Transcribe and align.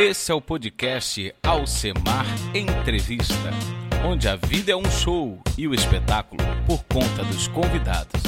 Esse 0.00 0.30
é 0.30 0.34
o 0.36 0.40
podcast 0.40 1.34
Alcemar 1.42 2.24
Entrevista, 2.54 3.50
onde 4.08 4.28
a 4.28 4.36
vida 4.36 4.70
é 4.70 4.76
um 4.76 4.84
show 4.84 5.36
e 5.58 5.66
o 5.66 5.74
espetáculo 5.74 6.40
por 6.68 6.84
conta 6.84 7.24
dos 7.24 7.48
convidados. 7.48 8.22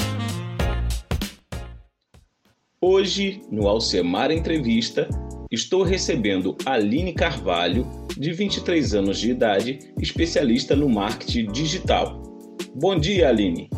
Hoje, 2.81 3.41
no 3.49 3.69
Alcemar 3.69 4.31
Entrevista, 4.31 5.07
estou 5.49 5.83
recebendo 5.83 6.57
Aline 6.65 7.13
Carvalho, 7.13 7.87
de 8.17 8.33
23 8.33 8.93
anos 8.93 9.17
de 9.17 9.31
idade, 9.31 9.79
especialista 9.97 10.75
no 10.75 10.89
marketing 10.89 11.53
digital. 11.53 12.21
Bom 12.75 12.99
dia, 12.99 13.29
Aline. 13.29 13.69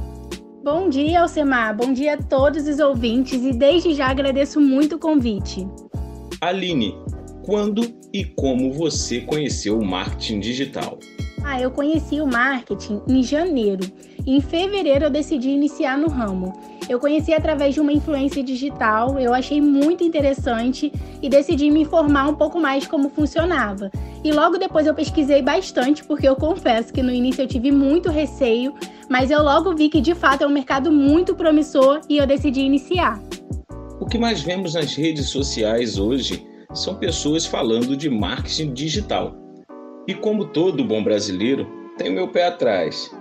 Bom 0.64 0.90
dia, 0.90 1.22
Alcemar. 1.22 1.78
Bom 1.78 1.94
dia 1.94 2.16
a 2.16 2.18
todos 2.18 2.68
os 2.68 2.80
ouvintes 2.80 3.44
e 3.44 3.54
desde 3.54 3.94
já 3.94 4.08
agradeço 4.08 4.60
muito 4.60 4.96
o 4.96 5.00
convite. 5.00 5.68
Aline, 6.42 7.03
quando 7.44 7.94
e 8.14 8.24
como 8.24 8.72
você 8.72 9.22
conheceu 9.22 9.78
o 9.78 9.86
marketing 9.86 10.40
digital? 10.40 10.98
Ah, 11.44 11.60
eu 11.60 11.70
conheci 11.70 12.22
o 12.22 12.26
marketing 12.26 13.02
em 13.08 13.22
janeiro. 13.22 13.86
Em 14.26 14.40
fevereiro 14.40 15.06
eu 15.06 15.10
decidi 15.10 15.50
iniciar 15.50 15.98
no 15.98 16.08
ramo. 16.08 16.54
Eu 16.88 17.00
conheci 17.00 17.34
através 17.34 17.74
de 17.74 17.82
uma 17.82 17.92
influência 17.92 18.42
digital, 18.42 19.20
eu 19.20 19.34
achei 19.34 19.60
muito 19.60 20.04
interessante 20.04 20.92
e 21.22 21.30
decidi 21.30 21.70
me 21.70 21.82
informar 21.82 22.30
um 22.30 22.36
pouco 22.36 22.60
mais 22.60 22.88
como 22.88 23.10
funcionava. 23.10 23.92
E 24.24 24.32
logo 24.32 24.58
depois 24.58 24.88
eu 24.88 24.94
pesquisei 24.94 25.42
bastante, 25.42 26.04
porque 26.04 26.28
eu 26.28 26.36
confesso 26.36 26.94
que 26.94 27.04
no 27.04 27.12
início 27.12 27.42
eu 27.42 27.48
tive 27.48 27.72
muito 27.72 28.10
receio, 28.10 28.74
mas 29.10 29.32
eu 29.32 29.44
logo 29.44 29.76
vi 29.76 29.90
que 29.90 30.00
de 30.00 30.16
fato 30.16 30.44
é 30.44 30.48
um 30.48 30.52
mercado 30.52 30.92
muito 30.92 31.36
promissor 31.36 32.00
e 32.10 32.18
eu 32.18 32.28
decidi 32.28 32.62
iniciar. 32.62 33.22
O 34.00 34.06
que 34.06 34.18
mais 34.18 34.42
vemos 34.42 34.76
nas 34.76 34.96
redes 34.96 35.28
sociais 35.28 35.98
hoje 35.98 36.53
são 36.74 36.96
pessoas 36.96 37.46
falando 37.46 37.96
de 37.96 38.10
marketing 38.10 38.74
digital. 38.74 39.36
E 40.08 40.14
como 40.14 40.46
todo 40.46 40.84
bom 40.84 41.04
brasileiro, 41.04 41.68
tenho 41.98 42.14
meu 42.14 42.28
pé 42.28 42.48
atrás. 42.48 43.12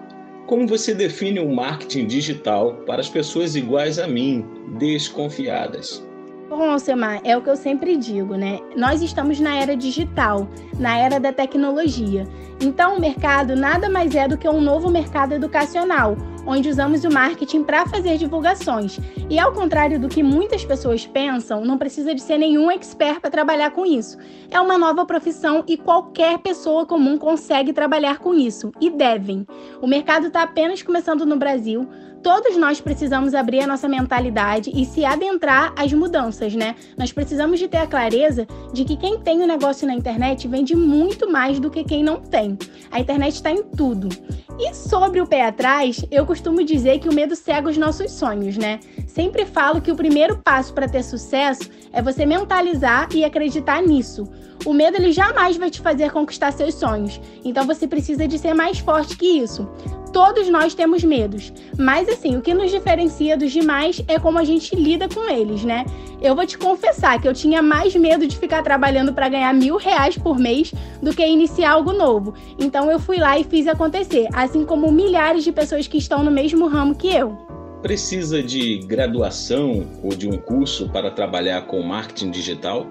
Como 0.47 0.67
você 0.67 0.95
define 0.95 1.39
o 1.39 1.55
marketing 1.55 2.07
digital 2.07 2.75
para 2.87 3.01
as 3.01 3.09
pessoas 3.09 3.55
iguais 3.55 3.99
a 3.99 4.07
mim, 4.07 4.45
desconfiadas? 4.79 6.05
Bom, 6.49 6.71
Alcemar, 6.71 7.21
é 7.25 7.37
o 7.37 7.41
que 7.41 7.49
eu 7.49 7.57
sempre 7.57 7.97
digo, 7.97 8.35
né? 8.35 8.59
Nós 8.77 9.01
estamos 9.01 9.41
na 9.41 9.57
era 9.57 9.75
digital, 9.75 10.47
na 10.79 10.99
era 10.99 11.19
da 11.19 11.33
tecnologia. 11.33 12.27
Então, 12.61 12.97
o 12.97 13.01
mercado 13.01 13.57
nada 13.57 13.89
mais 13.89 14.15
é 14.15 14.29
do 14.29 14.37
que 14.37 14.47
um 14.49 14.61
novo 14.61 14.91
mercado 14.91 15.33
educacional, 15.33 16.15
onde 16.47 16.69
usamos 16.69 17.05
o 17.05 17.13
marketing 17.13 17.63
para 17.63 17.87
fazer 17.87 18.19
divulgações. 18.19 18.99
E 19.31 19.39
ao 19.39 19.53
contrário 19.53 19.99
do 19.99 20.09
que 20.09 20.23
muitas 20.23 20.65
pessoas 20.65 21.07
pensam, 21.07 21.65
não 21.65 21.79
precisa 21.79 22.15
de 22.15 22.23
ser 22.23 22.39
nenhum 22.39 22.71
expert 22.71 23.21
para 23.21 23.31
trabalhar 23.31 23.71
com 23.71 23.87
isso. 23.87 24.19
É 24.51 24.61
uma 24.61 24.77
nova 24.77 25.05
profissão 25.07 25.65
e 25.67 25.77
qualquer 25.77 26.39
pessoa 26.39 26.87
comum 26.87 27.17
consegue 27.17 27.73
trabalhar 27.73 28.19
com 28.19 28.35
isso 28.35 28.73
e 28.81 28.91
devem. 28.91 29.47
O 29.81 29.87
mercado 29.87 30.27
está 30.27 30.43
apenas 30.43 30.83
começando 30.83 31.25
no 31.25 31.37
Brasil. 31.37 31.89
Todos 32.23 32.57
nós 32.57 32.81
precisamos 32.81 33.35
abrir 33.35 33.61
a 33.63 33.67
nossa 33.67 33.89
mentalidade 33.89 34.71
e 34.73 34.85
se 34.87 35.05
adentrar 35.05 35.75
às 35.77 35.93
mudanças, 35.93 36.55
né? 36.55 36.77
Nós 36.97 37.13
precisamos 37.13 37.59
de 37.59 37.67
ter 37.67 37.79
a 37.79 37.87
clareza 37.87 38.47
de 38.73 38.85
que 38.85 38.97
quem 38.97 39.19
tem 39.19 39.41
o 39.41 39.43
um 39.43 39.47
negócio 39.47 39.89
na 39.89 39.95
internet 39.95 40.47
vende 40.47 40.77
muito 40.77 41.29
mais 41.29 41.59
do 41.59 41.69
que 41.69 41.83
quem 41.83 42.05
não 42.05 42.21
tem. 42.21 42.57
A 42.93 43.01
internet 43.01 43.35
está 43.35 43.51
em 43.51 43.65
tudo. 43.65 44.09
E 44.57 44.73
sobre 44.73 45.21
o 45.21 45.27
pé 45.27 45.47
atrás, 45.47 46.05
eu 46.13 46.25
costumo 46.25 46.63
dizer 46.63 47.01
que 47.01 47.09
o 47.09 47.13
medo 47.13 47.35
cega 47.35 47.69
os 47.69 47.77
nossos 47.77 48.13
sonhos, 48.13 48.57
né? 48.57 48.79
Sempre 49.09 49.45
falo 49.45 49.81
que 49.81 49.91
o 49.91 49.97
primeiro 49.97 50.39
passo 50.39 50.73
para 50.73 50.89
ter 50.89 51.03
sucesso 51.03 51.69
é 51.93 52.01
você 52.01 52.25
mentalizar 52.25 53.09
e 53.13 53.25
acreditar 53.25 53.83
nisso. 53.83 54.29
O 54.65 54.73
medo 54.73 54.97
ele 54.97 55.11
jamais 55.11 55.57
vai 55.57 55.71
te 55.71 55.81
fazer 55.81 56.13
conquistar 56.13 56.53
seus 56.53 56.75
sonhos. 56.75 57.21
Então 57.45 57.67
você 57.67 57.89
precisa 57.89 58.29
de 58.29 58.39
ser 58.39 58.55
mais 58.55 58.79
forte 58.79 59.17
que 59.17 59.27
isso. 59.27 59.69
Todos 60.13 60.47
nós 60.51 60.75
temos 60.75 61.03
medos, 61.03 61.51
mas 61.79 62.07
assim, 62.07 62.37
o 62.37 62.43
que 62.43 62.53
nos 62.53 62.71
diferencia 62.71 63.35
dos 63.35 63.51
demais 63.51 64.05
é 64.07 64.19
como 64.19 64.39
a 64.39 64.45
gente 64.45 64.77
lida 64.77 65.09
com 65.09 65.27
eles, 65.29 65.65
né? 65.65 65.87
Eu 66.21 66.37
vou 66.37 66.47
te 66.47 66.59
confessar 66.59 67.21
que 67.21 67.27
eu 67.27 67.33
tinha 67.33 67.63
mais 67.63 67.97
medo 67.97 68.27
de 68.27 68.37
ficar 68.37 68.63
trabalhando 68.63 69.15
para 69.15 69.31
ganhar 69.31 69.53
mil 69.55 69.77
reais 69.77 70.19
por 70.19 70.39
mês 70.39 70.73
do 71.01 71.15
que 71.15 71.27
iniciar 71.27 71.73
algo 71.73 71.93
novo. 71.93 72.35
Então 72.59 72.91
eu 72.91 73.01
fui 73.01 73.17
lá 73.17 73.39
e 73.39 73.45
fiz 73.45 73.67
acontecer, 73.67 74.29
assim 74.35 74.67
como 74.67 74.93
milhares 74.93 75.45
de 75.45 75.51
pessoas 75.51 75.87
que 75.87 75.97
estão 75.97 76.23
no 76.23 76.31
mesmo 76.31 76.69
ramo 76.69 76.95
que 76.95 77.09
eu. 77.09 77.37
Precisa 77.81 78.43
de 78.43 78.79
graduação 78.87 79.89
ou 80.05 80.11
de 80.11 80.29
um 80.29 80.37
curso 80.37 80.91
para 80.91 81.11
trabalhar 81.11 81.63
com 81.63 81.83
marketing 81.83 82.31
digital? 82.31 82.87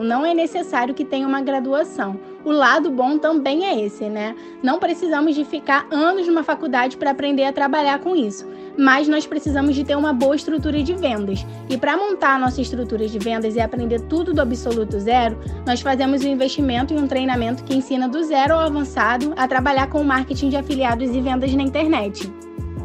Não 0.00 0.24
é 0.24 0.32
necessário 0.32 0.94
que 0.94 1.04
tenha 1.04 1.26
uma 1.26 1.42
graduação. 1.42 2.18
O 2.44 2.50
lado 2.50 2.90
bom 2.90 3.18
também 3.18 3.66
é 3.66 3.84
esse, 3.84 4.08
né? 4.08 4.34
Não 4.62 4.78
precisamos 4.78 5.34
de 5.34 5.44
ficar 5.44 5.86
anos 5.90 6.26
numa 6.26 6.42
faculdade 6.42 6.96
para 6.96 7.10
aprender 7.10 7.44
a 7.44 7.52
trabalhar 7.52 7.98
com 8.00 8.16
isso, 8.16 8.48
mas 8.76 9.06
nós 9.06 9.26
precisamos 9.26 9.74
de 9.74 9.84
ter 9.84 9.94
uma 9.94 10.12
boa 10.12 10.34
estrutura 10.34 10.82
de 10.82 10.94
vendas. 10.94 11.44
E 11.68 11.76
para 11.76 11.96
montar 11.96 12.36
a 12.36 12.38
nossa 12.38 12.60
estrutura 12.60 13.06
de 13.06 13.18
vendas 13.18 13.54
e 13.54 13.60
aprender 13.60 14.00
tudo 14.02 14.32
do 14.32 14.40
absoluto 14.40 14.98
zero, 14.98 15.38
nós 15.66 15.82
fazemos 15.82 16.24
um 16.24 16.28
investimento 16.28 16.94
em 16.94 16.98
um 16.98 17.06
treinamento 17.06 17.62
que 17.62 17.76
ensina 17.76 18.08
do 18.08 18.24
zero 18.24 18.54
ao 18.54 18.60
avançado 18.60 19.34
a 19.36 19.46
trabalhar 19.46 19.88
com 19.88 20.02
marketing 20.02 20.48
de 20.48 20.56
afiliados 20.56 21.14
e 21.14 21.20
vendas 21.20 21.52
na 21.54 21.62
internet. 21.62 22.32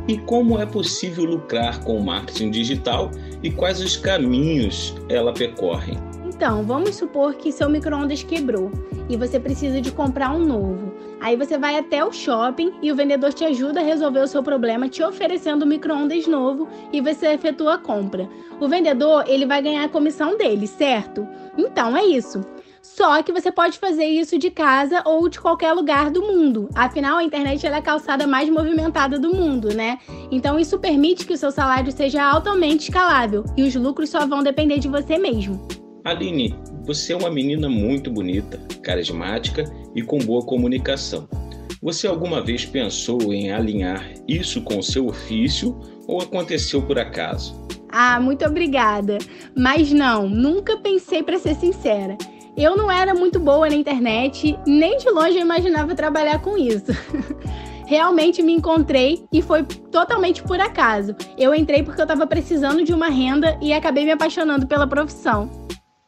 E 0.07 0.17
como 0.19 0.59
é 0.59 0.65
possível 0.65 1.25
lucrar 1.25 1.83
com 1.83 1.97
o 1.97 2.05
marketing 2.05 2.51
digital 2.51 3.11
e 3.41 3.49
quais 3.49 3.81
os 3.81 3.97
caminhos 3.97 4.95
ela 5.09 5.33
percorre? 5.33 5.97
Então, 6.37 6.61
vamos 6.61 6.95
supor 6.95 7.33
que 7.33 7.51
seu 7.51 7.67
micro-ondas 7.67 8.21
quebrou 8.21 8.71
e 9.09 9.17
você 9.17 9.39
precisa 9.39 9.81
de 9.81 9.91
comprar 9.91 10.29
um 10.35 10.45
novo. 10.45 10.93
Aí 11.19 11.35
você 11.35 11.57
vai 11.57 11.75
até 11.79 12.05
o 12.05 12.11
shopping 12.11 12.73
e 12.79 12.91
o 12.91 12.95
vendedor 12.95 13.33
te 13.33 13.43
ajuda 13.43 13.79
a 13.79 13.83
resolver 13.83 14.19
o 14.19 14.27
seu 14.27 14.43
problema, 14.43 14.87
te 14.87 15.01
oferecendo 15.01 15.65
um 15.65 15.67
micro-ondas 15.67 16.27
novo 16.27 16.69
e 16.93 17.01
você 17.01 17.29
efetua 17.29 17.73
a 17.73 17.77
compra. 17.79 18.29
O 18.61 18.67
vendedor, 18.67 19.23
ele 19.27 19.47
vai 19.47 19.63
ganhar 19.63 19.83
a 19.83 19.89
comissão 19.89 20.37
dele, 20.37 20.67
certo? 20.67 21.27
Então 21.57 21.97
é 21.97 22.05
isso. 22.05 22.45
Só 22.83 23.23
que 23.23 23.33
você 23.33 23.51
pode 23.51 23.79
fazer 23.79 24.05
isso 24.05 24.37
de 24.37 24.51
casa 24.51 25.01
ou 25.05 25.27
de 25.27 25.39
qualquer 25.41 25.73
lugar 25.73 26.11
do 26.11 26.21
mundo. 26.21 26.69
Afinal, 26.75 27.17
a 27.17 27.23
internet 27.23 27.65
é 27.65 27.73
a 27.73 27.81
calçada 27.81 28.27
mais 28.27 28.47
movimentada 28.47 29.17
do 29.17 29.33
mundo, 29.33 29.73
né? 29.73 29.97
Então 30.29 30.59
isso 30.59 30.77
permite 30.77 31.25
que 31.25 31.33
o 31.33 31.37
seu 31.37 31.49
salário 31.49 31.91
seja 31.91 32.23
altamente 32.23 32.89
escalável 32.89 33.43
e 33.57 33.63
os 33.63 33.73
lucros 33.73 34.11
só 34.11 34.23
vão 34.27 34.43
depender 34.43 34.77
de 34.77 34.87
você 34.87 35.17
mesmo. 35.17 35.76
Aline, 36.07 36.55
você 36.85 37.11
é 37.11 37.17
uma 37.17 37.29
menina 37.29 37.67
muito 37.67 38.09
bonita, 38.09 38.57
carismática 38.81 39.65
e 39.93 40.01
com 40.01 40.17
boa 40.19 40.41
comunicação. 40.41 41.27
Você 41.81 42.07
alguma 42.07 42.41
vez 42.41 42.65
pensou 42.65 43.33
em 43.33 43.51
alinhar 43.51 44.09
isso 44.25 44.61
com 44.61 44.79
o 44.79 44.83
seu 44.83 45.07
ofício 45.07 45.77
ou 46.07 46.21
aconteceu 46.21 46.81
por 46.81 46.97
acaso? 46.97 47.61
Ah, 47.89 48.21
muito 48.21 48.45
obrigada. 48.45 49.17
Mas 49.53 49.91
não, 49.91 50.29
nunca 50.29 50.77
pensei 50.77 51.21
para 51.21 51.37
ser 51.37 51.55
sincera. 51.55 52.17
Eu 52.55 52.77
não 52.77 52.89
era 52.89 53.13
muito 53.13 53.37
boa 53.37 53.67
na 53.67 53.75
internet, 53.75 54.57
nem 54.65 54.97
de 54.97 55.09
longe 55.09 55.35
eu 55.35 55.41
imaginava 55.41 55.93
trabalhar 55.93 56.39
com 56.41 56.57
isso. 56.57 56.85
Realmente 57.85 58.41
me 58.41 58.53
encontrei 58.53 59.25
e 59.31 59.41
foi 59.41 59.63
totalmente 59.91 60.41
por 60.41 60.59
acaso. 60.61 61.13
Eu 61.37 61.53
entrei 61.53 61.83
porque 61.83 61.99
eu 61.99 62.05
estava 62.05 62.25
precisando 62.25 62.81
de 62.85 62.93
uma 62.93 63.09
renda 63.09 63.59
e 63.61 63.73
acabei 63.73 64.05
me 64.05 64.11
apaixonando 64.11 64.65
pela 64.65 64.87
profissão. 64.87 65.67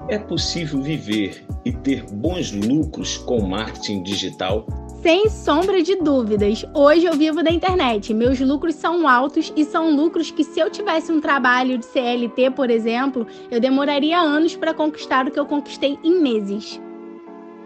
É 0.09 0.17
possível 0.17 0.81
viver 0.81 1.45
e 1.63 1.71
ter 1.71 2.03
bons 2.03 2.51
lucros 2.51 3.15
com 3.15 3.41
marketing 3.41 4.01
digital? 4.01 4.65
Sem 5.03 5.29
sombra 5.29 5.83
de 5.83 5.97
dúvidas. 5.97 6.65
Hoje 6.73 7.05
eu 7.05 7.13
vivo 7.13 7.43
da 7.43 7.51
internet. 7.51 8.11
Meus 8.11 8.39
lucros 8.39 8.73
são 8.73 9.07
altos 9.07 9.53
e 9.55 9.63
são 9.63 9.95
lucros 9.95 10.31
que, 10.31 10.43
se 10.43 10.59
eu 10.59 10.71
tivesse 10.71 11.11
um 11.11 11.21
trabalho 11.21 11.77
de 11.77 11.85
CLT, 11.85 12.49
por 12.55 12.71
exemplo, 12.71 13.27
eu 13.51 13.59
demoraria 13.59 14.17
anos 14.17 14.55
para 14.55 14.73
conquistar 14.73 15.27
o 15.27 15.31
que 15.31 15.39
eu 15.39 15.45
conquistei 15.45 15.99
em 16.03 16.19
meses. 16.19 16.81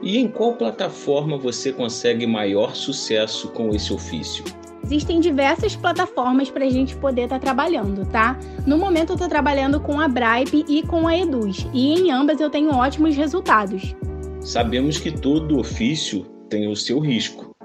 E 0.01 0.18
em 0.18 0.28
qual 0.28 0.57
plataforma 0.57 1.38
você 1.38 1.72
consegue 1.72 2.28
maior 2.28 2.75
sucesso 2.75 3.48
com 3.51 3.74
esse 3.74 3.94
ofício? 3.94 4.44
Existem 4.84 5.20
diversas 5.22 5.76
plataformas 5.76 6.50
para 6.50 6.66
a 6.66 6.70
gente 6.70 6.96
poder 6.98 7.24
estar 7.24 7.40
tá 7.40 7.46
trabalhando, 7.46 8.06
tá? 8.06 8.38
No 8.68 8.78
momento 8.78 9.12
eu 9.12 9.16
estou 9.16 9.30
trabalhando 9.30 9.80
com 9.80 10.00
a 10.00 10.08
Bripe 10.08 10.66
e 10.68 10.84
com 10.84 11.08
a 11.08 11.18
Eduz, 11.18 11.66
e 11.74 11.94
em 11.94 12.12
ambas 12.12 12.42
eu 12.42 12.50
tenho 12.50 12.70
ótimos 12.76 13.16
resultados. 13.16 13.96
Sabemos 14.42 15.00
que 15.00 15.10
todo 15.10 15.58
ofício 15.58 16.26
tem 16.50 16.68
o 16.68 16.76
seu 16.76 17.00
risco. 17.00 17.56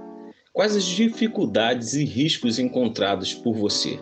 Quais 0.53 0.77
as 0.77 0.85
dificuldades 0.85 1.95
e 1.95 2.05
riscos 2.05 2.59
encontrados 2.59 3.35
por 3.35 3.55
você? 3.55 3.99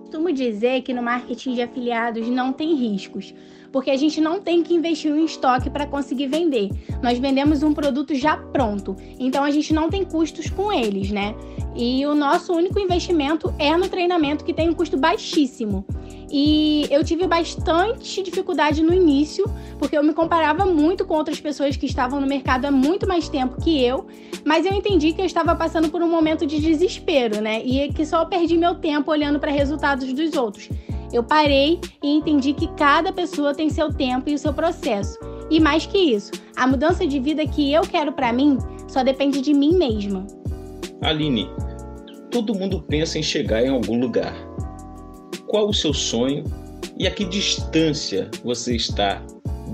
Costumo 0.00 0.32
dizer 0.32 0.82
que 0.82 0.94
no 0.94 1.02
marketing 1.02 1.54
de 1.54 1.62
afiliados 1.62 2.28
não 2.28 2.52
tem 2.52 2.74
riscos, 2.74 3.34
porque 3.72 3.90
a 3.90 3.96
gente 3.96 4.20
não 4.20 4.40
tem 4.40 4.62
que 4.62 4.74
investir 4.74 5.10
em 5.10 5.24
estoque 5.24 5.70
para 5.70 5.86
conseguir 5.86 6.26
vender. 6.26 6.70
Nós 7.02 7.18
vendemos 7.18 7.62
um 7.62 7.72
produto 7.72 8.14
já 8.14 8.36
pronto, 8.36 8.96
então 9.18 9.44
a 9.44 9.50
gente 9.50 9.72
não 9.72 9.88
tem 9.88 10.04
custos 10.04 10.50
com 10.50 10.72
eles, 10.72 11.10
né? 11.10 11.34
E 11.74 12.04
o 12.04 12.14
nosso 12.14 12.52
único 12.52 12.78
investimento 12.78 13.54
é 13.58 13.76
no 13.76 13.88
treinamento, 13.88 14.44
que 14.44 14.52
tem 14.52 14.68
um 14.68 14.74
custo 14.74 14.96
baixíssimo. 14.96 15.84
E 16.32 16.86
eu 16.90 17.02
tive 17.02 17.26
bastante 17.26 18.22
dificuldade 18.22 18.82
no 18.82 18.94
início, 18.94 19.44
porque 19.78 19.96
eu 19.96 20.02
me 20.02 20.12
comparava 20.12 20.64
muito 20.64 21.04
com 21.04 21.14
outras 21.14 21.40
pessoas 21.40 21.76
que 21.76 21.86
estavam 21.86 22.20
no 22.20 22.26
mercado 22.26 22.66
há 22.66 22.70
muito 22.70 23.06
mais 23.06 23.28
tempo 23.28 23.60
que 23.60 23.82
eu, 23.82 24.06
mas 24.44 24.64
eu 24.64 24.72
entendi 24.72 25.12
que 25.12 25.20
eu 25.20 25.26
estava 25.26 25.54
passando 25.56 25.88
por 25.88 26.02
um 26.02 26.08
momento 26.08 26.46
de 26.46 26.60
desespero, 26.60 27.40
né? 27.40 27.62
E 27.64 27.92
que 27.92 28.06
só 28.06 28.24
perdi 28.24 28.56
meu 28.56 28.76
tempo 28.76 29.10
olhando 29.10 29.40
para 29.40 29.50
resultados 29.50 30.12
dos 30.12 30.34
outros. 30.34 30.68
Eu 31.12 31.22
parei 31.22 31.80
e 32.02 32.08
entendi 32.16 32.52
que 32.52 32.68
cada 32.74 33.12
pessoa 33.12 33.54
tem 33.54 33.68
seu 33.68 33.92
tempo 33.92 34.30
e 34.30 34.34
o 34.34 34.38
seu 34.38 34.52
processo. 34.52 35.18
E 35.50 35.58
mais 35.58 35.84
que 35.84 35.98
isso, 35.98 36.30
a 36.56 36.66
mudança 36.66 37.06
de 37.06 37.18
vida 37.18 37.44
que 37.46 37.72
eu 37.72 37.82
quero 37.82 38.12
para 38.12 38.32
mim 38.32 38.58
só 38.86 39.02
depende 39.02 39.40
de 39.40 39.52
mim 39.52 39.76
mesma. 39.76 40.26
Aline, 41.02 41.50
todo 42.30 42.54
mundo 42.54 42.82
pensa 42.88 43.18
em 43.18 43.22
chegar 43.22 43.64
em 43.64 43.68
algum 43.68 43.98
lugar 43.98 44.34
qual 45.46 45.68
o 45.68 45.74
seu 45.74 45.92
sonho 45.92 46.44
e 46.96 47.06
a 47.06 47.10
que 47.10 47.24
distância 47.24 48.30
você 48.44 48.76
está 48.76 49.20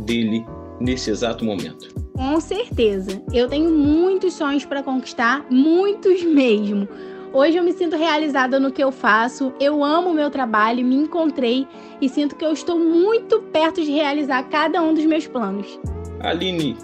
dele 0.07 0.45
nesse 0.81 1.11
exato 1.11 1.45
momento. 1.45 1.95
Com 2.15 2.41
certeza. 2.41 3.23
Eu 3.33 3.47
tenho 3.47 3.71
muitos 3.71 4.33
sonhos 4.35 4.65
para 4.65 4.83
conquistar, 4.83 5.45
muitos 5.51 6.23
mesmo. 6.23 6.89
Hoje 7.37 7.59
eu 7.59 7.63
me 7.63 7.75
sinto 7.75 7.97
realizada 7.97 8.59
no 8.59 8.73
que 8.73 8.83
eu 8.83 8.91
faço, 8.91 9.53
eu 9.61 9.85
amo 9.85 10.09
o 10.09 10.15
meu 10.15 10.31
trabalho, 10.31 10.83
me 10.83 10.97
encontrei 10.97 11.69
e 12.01 12.09
sinto 12.09 12.35
que 12.35 12.43
eu 12.43 12.51
estou 12.51 12.79
muito 12.79 13.43
perto 13.53 13.85
de 13.85 13.91
realizar 13.91 14.43
cada 14.45 14.81
um 14.81 14.95
dos 14.95 15.05
meus 15.05 15.27
planos. 15.27 15.79
Aline, 16.21 16.79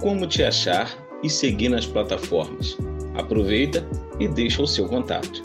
como 0.00 0.26
te 0.26 0.42
achar 0.42 0.90
e 1.22 1.28
seguir 1.28 1.68
nas 1.68 1.84
plataformas? 1.84 2.78
Aproveita 3.14 3.86
e 4.18 4.26
deixa 4.26 4.62
o 4.62 4.66
seu 4.66 4.88
contato. 4.88 5.42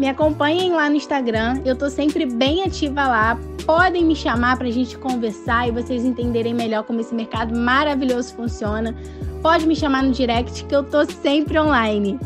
Me 0.00 0.08
acompanhem 0.08 0.72
lá 0.72 0.90
no 0.90 0.96
Instagram, 0.96 1.62
eu 1.64 1.76
tô 1.76 1.88
sempre 1.88 2.26
bem 2.26 2.64
ativa 2.64 3.06
lá. 3.06 3.38
Podem 3.64 4.04
me 4.04 4.16
chamar 4.16 4.58
para 4.58 4.66
a 4.66 4.72
gente 4.72 4.98
conversar 4.98 5.68
e 5.68 5.70
vocês 5.70 6.04
entenderem 6.04 6.52
melhor 6.52 6.82
como 6.82 7.00
esse 7.00 7.14
mercado 7.14 7.56
maravilhoso 7.56 8.34
funciona. 8.34 8.96
Pode 9.40 9.64
me 9.64 9.76
chamar 9.76 10.02
no 10.02 10.10
direct 10.10 10.64
que 10.64 10.74
eu 10.74 10.82
tô 10.82 11.04
sempre 11.04 11.56
online. 11.56 12.18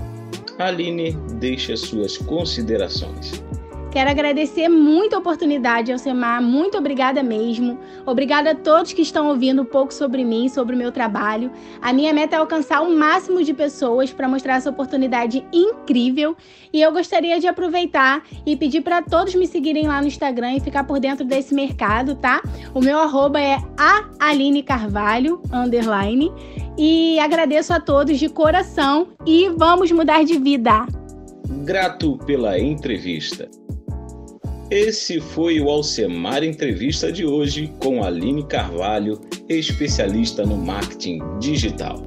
Aline, 0.61 1.13
deixe 1.39 1.73
as 1.73 1.81
suas 1.81 2.17
considerações. 2.19 3.43
Quero 3.91 4.09
agradecer 4.09 4.69
muito 4.69 5.17
a 5.17 5.19
oportunidade, 5.19 5.91
Alcemar. 5.91 6.41
Muito 6.41 6.79
obrigada 6.79 7.25
mesmo. 7.25 7.77
Obrigada 8.07 8.53
a 8.53 8.55
todos 8.55 8.93
que 8.93 9.03
estão 9.03 9.27
ouvindo 9.27 9.63
um 9.63 9.65
pouco 9.65 9.93
sobre 9.93 10.25
mim, 10.25 10.49
sobre 10.49 10.77
o 10.77 10.79
meu 10.79 10.93
trabalho. 10.93 11.51
A 11.83 11.93
minha 11.93 12.13
meta 12.13 12.37
é 12.37 12.39
alcançar 12.39 12.83
o 12.83 12.97
máximo 12.97 13.43
de 13.43 13.53
pessoas 13.53 14.13
para 14.13 14.29
mostrar 14.29 14.57
essa 14.59 14.71
oportunidade 14.71 15.45
incrível. 15.53 16.37
E 16.73 16.81
eu 16.81 16.93
gostaria 16.93 17.41
de 17.41 17.49
aproveitar 17.49 18.23
e 18.47 18.57
pedir 18.57 18.83
para 18.83 19.03
todos 19.03 19.35
me 19.35 19.47
seguirem 19.49 19.89
lá 19.89 20.01
no 20.01 20.07
Instagram 20.07 20.55
e 20.55 20.61
ficar 20.61 20.85
por 20.85 21.01
dentro 21.01 21.25
desse 21.25 21.53
mercado, 21.53 22.15
tá? 22.15 22.41
O 22.73 22.81
meu 22.81 23.01
arroba 23.01 23.41
é 23.41 23.59
a 23.77 24.09
Aline 24.21 24.63
Carvalho, 24.63 25.43
underline. 25.53 26.31
E 26.83 27.19
agradeço 27.19 27.75
a 27.75 27.79
todos 27.79 28.19
de 28.19 28.27
coração 28.31 29.09
e 29.27 29.51
vamos 29.51 29.93
mudar 29.93 30.25
de 30.25 30.39
vida. 30.39 30.87
Grato 31.63 32.17
pela 32.25 32.59
entrevista. 32.59 33.51
Esse 34.71 35.21
foi 35.21 35.61
o 35.61 35.69
Alcemar 35.69 36.43
Entrevista 36.43 37.13
de 37.13 37.27
hoje 37.27 37.71
com 37.83 38.03
Aline 38.03 38.47
Carvalho, 38.47 39.21
especialista 39.47 40.47
no 40.47 40.57
marketing 40.57 41.21
digital. 41.39 42.01